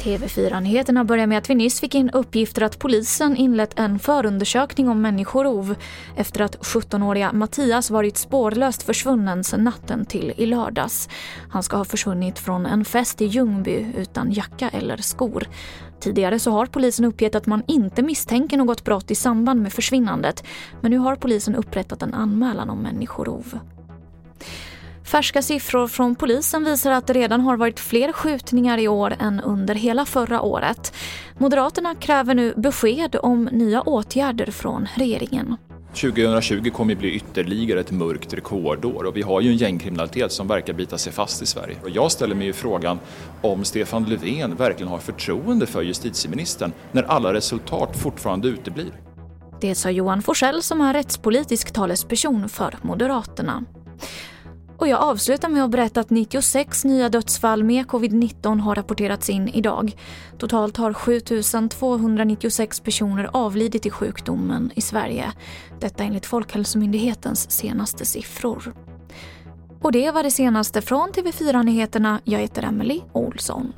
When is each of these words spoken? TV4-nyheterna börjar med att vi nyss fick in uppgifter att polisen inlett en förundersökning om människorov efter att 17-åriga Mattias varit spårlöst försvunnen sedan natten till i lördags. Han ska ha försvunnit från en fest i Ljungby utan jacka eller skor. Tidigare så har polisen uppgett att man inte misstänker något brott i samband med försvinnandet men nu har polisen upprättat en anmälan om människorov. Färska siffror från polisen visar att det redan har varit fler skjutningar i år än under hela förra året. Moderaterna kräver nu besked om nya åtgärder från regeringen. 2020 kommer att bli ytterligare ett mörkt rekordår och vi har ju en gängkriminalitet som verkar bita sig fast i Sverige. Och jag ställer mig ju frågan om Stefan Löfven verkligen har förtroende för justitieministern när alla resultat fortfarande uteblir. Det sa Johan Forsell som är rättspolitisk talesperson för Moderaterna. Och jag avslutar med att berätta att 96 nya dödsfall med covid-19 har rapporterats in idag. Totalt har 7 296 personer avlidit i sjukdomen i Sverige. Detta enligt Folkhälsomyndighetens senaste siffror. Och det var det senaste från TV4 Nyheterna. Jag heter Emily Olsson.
TV4-nyheterna 0.00 1.04
börjar 1.04 1.26
med 1.26 1.38
att 1.38 1.50
vi 1.50 1.54
nyss 1.54 1.80
fick 1.80 1.94
in 1.94 2.10
uppgifter 2.10 2.62
att 2.62 2.78
polisen 2.78 3.36
inlett 3.36 3.78
en 3.78 3.98
förundersökning 3.98 4.88
om 4.88 5.02
människorov 5.02 5.74
efter 6.16 6.40
att 6.40 6.56
17-åriga 6.56 7.32
Mattias 7.32 7.90
varit 7.90 8.16
spårlöst 8.16 8.82
försvunnen 8.82 9.44
sedan 9.44 9.64
natten 9.64 10.04
till 10.04 10.32
i 10.36 10.46
lördags. 10.46 11.08
Han 11.50 11.62
ska 11.62 11.76
ha 11.76 11.84
försvunnit 11.84 12.38
från 12.38 12.66
en 12.66 12.84
fest 12.84 13.20
i 13.20 13.24
Ljungby 13.24 13.86
utan 13.96 14.32
jacka 14.32 14.68
eller 14.68 14.96
skor. 14.96 15.46
Tidigare 16.00 16.38
så 16.38 16.50
har 16.50 16.66
polisen 16.66 17.04
uppgett 17.04 17.34
att 17.34 17.46
man 17.46 17.62
inte 17.66 18.02
misstänker 18.02 18.56
något 18.56 18.84
brott 18.84 19.10
i 19.10 19.14
samband 19.14 19.62
med 19.62 19.72
försvinnandet 19.72 20.44
men 20.80 20.90
nu 20.90 20.98
har 20.98 21.16
polisen 21.16 21.54
upprättat 21.54 22.02
en 22.02 22.14
anmälan 22.14 22.70
om 22.70 22.78
människorov. 22.78 23.58
Färska 25.10 25.42
siffror 25.42 25.88
från 25.88 26.14
polisen 26.14 26.64
visar 26.64 26.90
att 26.90 27.06
det 27.06 27.12
redan 27.12 27.40
har 27.40 27.56
varit 27.56 27.80
fler 27.80 28.12
skjutningar 28.12 28.78
i 28.78 28.88
år 28.88 29.16
än 29.18 29.40
under 29.40 29.74
hela 29.74 30.04
förra 30.04 30.40
året. 30.40 30.94
Moderaterna 31.38 31.94
kräver 31.94 32.34
nu 32.34 32.54
besked 32.56 33.16
om 33.22 33.44
nya 33.44 33.82
åtgärder 33.82 34.50
från 34.50 34.88
regeringen. 34.94 35.56
2020 35.94 36.70
kommer 36.70 36.94
att 36.94 36.98
bli 36.98 37.10
ytterligare 37.10 37.80
ett 37.80 37.90
mörkt 37.90 38.34
rekordår 38.34 39.04
och 39.04 39.16
vi 39.16 39.22
har 39.22 39.40
ju 39.40 39.50
en 39.50 39.56
gängkriminalitet 39.56 40.32
som 40.32 40.48
verkar 40.48 40.72
bita 40.72 40.98
sig 40.98 41.12
fast 41.12 41.42
i 41.42 41.46
Sverige. 41.46 41.76
Och 41.82 41.90
jag 41.90 42.12
ställer 42.12 42.34
mig 42.34 42.46
ju 42.46 42.52
frågan 42.52 42.98
om 43.42 43.64
Stefan 43.64 44.04
Löfven 44.04 44.56
verkligen 44.56 44.88
har 44.88 44.98
förtroende 44.98 45.66
för 45.66 45.82
justitieministern 45.82 46.72
när 46.92 47.02
alla 47.02 47.32
resultat 47.32 47.96
fortfarande 47.96 48.48
uteblir. 48.48 48.92
Det 49.60 49.74
sa 49.74 49.90
Johan 49.90 50.22
Forsell 50.22 50.62
som 50.62 50.80
är 50.80 50.92
rättspolitisk 50.92 51.72
talesperson 51.72 52.48
för 52.48 52.76
Moderaterna. 52.82 53.64
Och 54.80 54.88
jag 54.88 55.00
avslutar 55.00 55.48
med 55.48 55.64
att 55.64 55.70
berätta 55.70 56.00
att 56.00 56.10
96 56.10 56.84
nya 56.84 57.08
dödsfall 57.08 57.64
med 57.64 57.86
covid-19 57.86 58.60
har 58.60 58.74
rapporterats 58.74 59.30
in 59.30 59.48
idag. 59.48 59.96
Totalt 60.38 60.76
har 60.76 60.92
7 60.92 61.20
296 61.68 62.80
personer 62.80 63.30
avlidit 63.32 63.86
i 63.86 63.90
sjukdomen 63.90 64.70
i 64.74 64.80
Sverige. 64.80 65.32
Detta 65.80 66.04
enligt 66.04 66.26
Folkhälsomyndighetens 66.26 67.50
senaste 67.50 68.04
siffror. 68.04 68.74
Och 69.82 69.92
det 69.92 70.10
var 70.10 70.22
det 70.22 70.30
senaste 70.30 70.82
från 70.82 71.08
TV4 71.08 71.62
Nyheterna. 71.62 72.20
Jag 72.24 72.38
heter 72.38 72.62
Emily 72.62 73.00
Olsson. 73.12 73.72